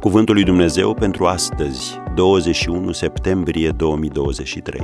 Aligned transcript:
Cuvântul 0.00 0.34
lui 0.34 0.44
Dumnezeu 0.44 0.94
pentru 0.94 1.26
astăzi, 1.26 2.00
21 2.14 2.92
septembrie 2.92 3.70
2023. 3.70 4.80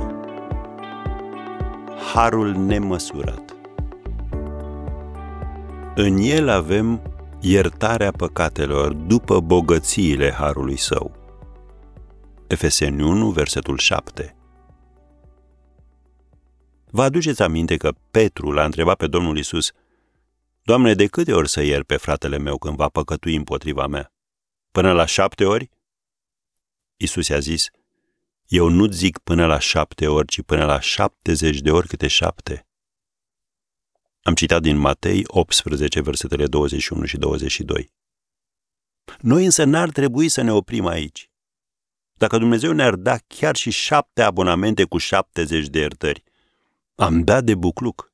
Harul 2.13 2.51
nemăsurat. 2.51 3.55
În 5.95 6.17
el 6.17 6.49
avem 6.49 7.01
iertarea 7.39 8.11
păcatelor 8.11 8.93
după 8.93 9.39
bogățiile 9.39 10.31
harului 10.31 10.77
său. 10.77 11.15
Efeseni 12.47 13.03
1, 13.03 13.29
versetul 13.29 13.77
7. 13.77 14.35
Vă 16.89 17.01
aduceți 17.01 17.41
aminte 17.41 17.77
că 17.77 17.91
Petru 18.11 18.51
l-a 18.51 18.65
întrebat 18.65 18.97
pe 18.97 19.07
Domnul 19.07 19.37
Isus, 19.37 19.71
Doamne, 20.63 20.93
de 20.93 21.05
câte 21.05 21.33
ori 21.33 21.49
să 21.49 21.63
iert 21.63 21.85
pe 21.85 21.97
fratele 21.97 22.37
meu 22.37 22.57
când 22.57 22.75
va 22.75 22.87
păcătui 22.87 23.35
împotriva 23.35 23.87
mea? 23.87 24.12
Până 24.73 24.91
la 24.91 25.05
șapte 25.05 25.45
ori? 25.45 25.69
Isus 26.97 27.27
i-a 27.27 27.39
zis, 27.39 27.69
eu 28.47 28.67
nu 28.67 28.91
zic 28.91 29.17
până 29.17 29.45
la 29.45 29.59
șapte 29.59 30.07
ori, 30.07 30.27
ci 30.27 30.41
până 30.41 30.65
la 30.65 30.79
șaptezeci 30.79 31.59
de 31.59 31.71
ori 31.71 31.87
câte 31.87 32.07
șapte. 32.07 32.67
Am 34.21 34.33
citat 34.33 34.61
din 34.61 34.77
Matei 34.77 35.23
18, 35.27 36.01
versetele 36.01 36.47
21 36.47 37.05
și 37.05 37.17
22. 37.17 37.91
Noi 39.19 39.45
însă 39.45 39.63
n-ar 39.63 39.89
trebui 39.89 40.29
să 40.29 40.41
ne 40.41 40.51
oprim 40.51 40.85
aici. 40.85 41.29
Dacă 42.13 42.37
Dumnezeu 42.37 42.71
ne-ar 42.71 42.95
da 42.95 43.17
chiar 43.27 43.55
și 43.55 43.71
șapte 43.71 44.21
abonamente 44.21 44.83
cu 44.83 44.97
șaptezeci 44.97 45.67
de 45.67 45.79
iertări, 45.79 46.23
am 46.95 47.23
dat 47.23 47.43
de 47.43 47.55
bucluc. 47.55 48.13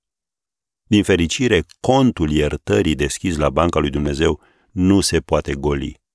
Din 0.84 1.04
fericire, 1.04 1.66
contul 1.80 2.32
iertării 2.32 2.96
deschis 2.96 3.37
la 3.37 3.49
banca 3.49 3.80
lui 3.80 3.90
Dumnezeu 3.90 4.41
nu 4.71 5.02
se 5.02 5.20
poate 5.20 5.54
goli. 5.54 6.07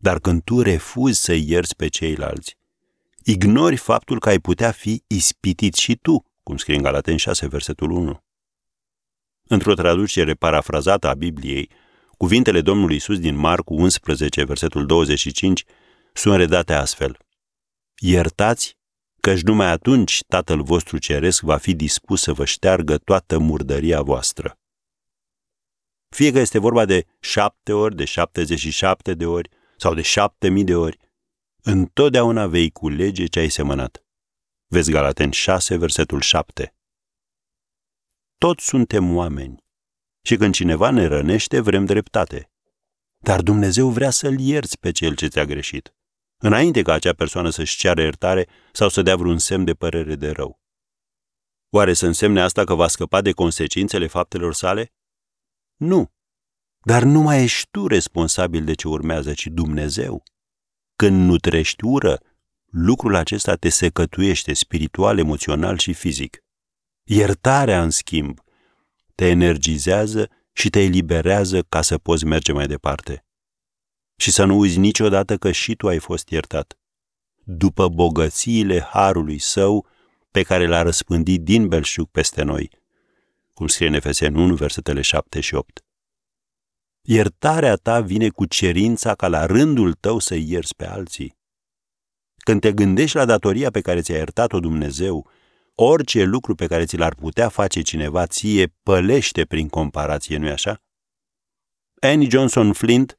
Dar 0.00 0.18
când 0.18 0.42
tu 0.42 0.60
refuzi 0.60 1.20
să 1.20 1.32
ierți 1.32 1.76
pe 1.76 1.88
ceilalți, 1.88 2.56
ignori 3.24 3.76
faptul 3.76 4.18
că 4.18 4.28
ai 4.28 4.38
putea 4.38 4.70
fi 4.70 5.02
ispitit 5.06 5.74
și 5.74 5.96
tu, 5.96 6.24
cum 6.42 6.56
scrie 6.56 6.76
în 6.76 6.82
Galaten 6.82 7.16
6, 7.16 7.46
versetul 7.46 7.90
1. 7.90 8.22
Într-o 9.48 9.74
traducere 9.74 10.34
parafrazată 10.34 11.08
a 11.08 11.14
Bibliei, 11.14 11.70
cuvintele 12.16 12.60
Domnului 12.60 12.96
Isus 12.96 13.18
din 13.18 13.34
Marcu 13.34 13.74
11, 13.74 14.44
versetul 14.44 14.86
25, 14.86 15.64
sunt 16.12 16.36
redate 16.36 16.72
astfel. 16.72 17.18
Iertați, 17.98 18.76
căci 19.20 19.40
numai 19.40 19.70
atunci 19.70 20.20
Tatăl 20.28 20.62
vostru 20.62 20.98
Ceresc 20.98 21.42
va 21.42 21.56
fi 21.56 21.74
dispus 21.74 22.22
să 22.22 22.32
vă 22.32 22.44
șteargă 22.44 22.98
toată 22.98 23.38
murdăria 23.38 24.02
voastră. 24.02 24.58
Fie 26.08 26.32
că 26.32 26.38
este 26.38 26.58
vorba 26.58 26.84
de 26.84 27.06
șapte 27.20 27.72
ori, 27.72 27.96
de 27.96 28.04
șaptezeci 28.04 28.58
și 28.58 28.70
șapte 28.70 29.14
de 29.14 29.26
ori 29.26 29.48
sau 29.78 29.94
de 29.94 30.02
șapte 30.02 30.48
mii 30.48 30.64
de 30.64 30.74
ori, 30.74 30.98
întotdeauna 31.62 32.46
vei 32.46 32.70
culege 32.70 33.26
ce 33.26 33.38
ai 33.38 33.48
semănat. 33.48 34.04
Vezi 34.66 34.90
Galaten 34.90 35.30
6, 35.30 35.76
versetul 35.76 36.20
7. 36.20 36.74
Toți 38.38 38.64
suntem 38.64 39.16
oameni 39.16 39.66
și 40.22 40.36
când 40.36 40.54
cineva 40.54 40.90
ne 40.90 41.06
rănește, 41.06 41.60
vrem 41.60 41.84
dreptate. 41.84 42.50
Dar 43.18 43.42
Dumnezeu 43.42 43.88
vrea 43.88 44.10
să-l 44.10 44.38
ierți 44.40 44.78
pe 44.78 44.90
cel 44.90 45.14
ce 45.14 45.26
ți-a 45.26 45.44
greșit, 45.44 45.94
înainte 46.36 46.82
ca 46.82 46.92
acea 46.92 47.12
persoană 47.12 47.50
să-și 47.50 47.76
ceară 47.76 48.00
iertare 48.00 48.48
sau 48.72 48.88
să 48.88 49.02
dea 49.02 49.16
vreun 49.16 49.38
semn 49.38 49.64
de 49.64 49.74
părere 49.74 50.14
de 50.14 50.30
rău. 50.30 50.60
Oare 51.70 51.92
să 51.92 52.06
însemne 52.06 52.40
asta 52.40 52.64
că 52.64 52.74
va 52.74 52.88
scăpa 52.88 53.20
de 53.20 53.32
consecințele 53.32 54.06
faptelor 54.06 54.54
sale? 54.54 54.92
Nu. 55.76 56.12
Dar 56.80 57.02
nu 57.02 57.20
mai 57.20 57.42
ești 57.42 57.68
tu 57.70 57.86
responsabil 57.86 58.64
de 58.64 58.74
ce 58.74 58.88
urmează, 58.88 59.32
ci 59.32 59.46
Dumnezeu. 59.46 60.22
Când 60.96 61.28
nutrești 61.28 61.84
ură, 61.84 62.20
lucrul 62.70 63.14
acesta 63.14 63.54
te 63.54 63.68
secătuiește 63.68 64.52
spiritual, 64.52 65.18
emoțional 65.18 65.78
și 65.78 65.92
fizic. 65.92 66.44
Iertarea, 67.02 67.82
în 67.82 67.90
schimb, 67.90 68.40
te 69.14 69.28
energizează 69.28 70.30
și 70.52 70.70
te 70.70 70.82
eliberează 70.82 71.62
ca 71.62 71.82
să 71.82 71.98
poți 71.98 72.24
merge 72.24 72.52
mai 72.52 72.66
departe. 72.66 73.24
Și 74.16 74.30
să 74.30 74.44
nu 74.44 74.58
uiți 74.58 74.78
niciodată 74.78 75.36
că 75.36 75.50
și 75.50 75.74
tu 75.74 75.88
ai 75.88 75.98
fost 75.98 76.28
iertat. 76.28 76.78
După 77.44 77.88
bogățiile 77.88 78.80
harului 78.80 79.38
său 79.38 79.86
pe 80.30 80.42
care 80.42 80.66
l-a 80.66 80.82
răspândit 80.82 81.42
din 81.42 81.68
belșug 81.68 82.08
peste 82.10 82.42
noi, 82.42 82.70
cum 83.52 83.66
scrie 83.66 83.88
în 83.88 83.94
Efeseni 83.94 84.42
1, 84.42 84.54
versetele 84.54 85.00
7 85.00 85.40
și 85.40 85.54
8. 85.54 85.84
Iertarea 87.10 87.76
ta 87.76 88.00
vine 88.00 88.28
cu 88.28 88.44
cerința 88.44 89.14
ca 89.14 89.28
la 89.28 89.46
rândul 89.46 89.92
tău 89.92 90.18
să 90.18 90.34
ierți 90.34 90.74
pe 90.74 90.86
alții. 90.86 91.36
Când 92.36 92.60
te 92.60 92.72
gândești 92.72 93.16
la 93.16 93.24
datoria 93.24 93.70
pe 93.70 93.80
care 93.80 94.00
ți-a 94.00 94.16
iertat-o 94.16 94.60
Dumnezeu, 94.60 95.30
orice 95.74 96.22
lucru 96.22 96.54
pe 96.54 96.66
care 96.66 96.84
ți 96.84 96.96
l-ar 96.96 97.14
putea 97.14 97.48
face 97.48 97.80
cineva 97.80 98.26
ție 98.26 98.74
pălește 98.82 99.44
prin 99.44 99.68
comparație, 99.68 100.36
nu-i 100.36 100.50
așa? 100.50 100.82
Annie 102.00 102.28
Johnson 102.28 102.72
Flint, 102.72 103.18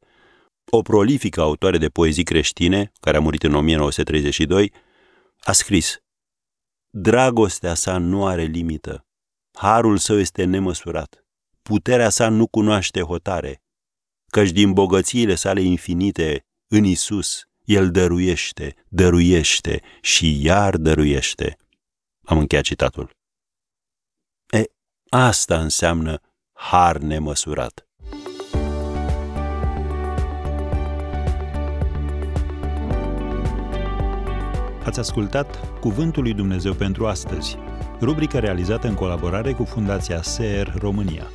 o 0.71 0.81
prolifică 0.81 1.41
autoare 1.41 1.77
de 1.77 1.89
poezii 1.89 2.23
creștine, 2.23 2.91
care 2.99 3.17
a 3.17 3.19
murit 3.19 3.43
în 3.43 3.55
1932, 3.55 4.73
a 5.39 5.51
scris 5.51 5.97
Dragostea 6.89 7.73
sa 7.73 7.97
nu 7.97 8.25
are 8.25 8.43
limită, 8.43 9.05
harul 9.53 9.97
său 9.97 10.17
este 10.17 10.43
nemăsurat, 10.43 11.25
puterea 11.61 12.09
sa 12.09 12.29
nu 12.29 12.47
cunoaște 12.47 13.01
hotare, 13.01 13.61
căci 14.29 14.49
din 14.49 14.73
bogățiile 14.73 15.35
sale 15.35 15.61
infinite, 15.61 16.45
în 16.67 16.83
Isus, 16.83 17.43
El 17.63 17.91
dăruiește, 17.91 18.75
dăruiește 18.87 19.81
și 20.01 20.45
iar 20.45 20.77
dăruiește. 20.77 21.57
Am 22.23 22.37
încheiat 22.37 22.63
citatul. 22.63 23.09
E, 24.49 24.63
asta 25.09 25.59
înseamnă 25.59 26.21
har 26.53 26.97
nemăsurat. 26.97 27.87
Ați 34.83 34.99
ascultat 34.99 35.79
Cuvântul 35.79 36.23
lui 36.23 36.33
Dumnezeu 36.33 36.73
pentru 36.73 37.07
astăzi, 37.07 37.57
rubrica 38.01 38.39
realizată 38.39 38.87
în 38.87 38.93
colaborare 38.93 39.53
cu 39.53 39.63
Fundația 39.63 40.21
SER 40.21 40.73
România. 40.77 41.27